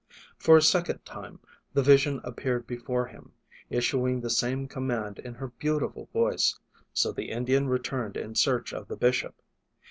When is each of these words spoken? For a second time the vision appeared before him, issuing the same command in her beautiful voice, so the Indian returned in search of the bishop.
For 0.39 0.57
a 0.57 0.63
second 0.63 1.05
time 1.05 1.39
the 1.73 1.83
vision 1.83 2.21
appeared 2.23 2.65
before 2.65 3.05
him, 3.05 3.33
issuing 3.69 4.19
the 4.19 4.31
same 4.31 4.67
command 4.67 5.19
in 5.19 5.35
her 5.35 5.49
beautiful 5.49 6.09
voice, 6.11 6.57
so 6.91 7.11
the 7.11 7.29
Indian 7.29 7.69
returned 7.69 8.17
in 8.17 8.33
search 8.33 8.73
of 8.73 8.87
the 8.87 8.97
bishop. 8.97 9.35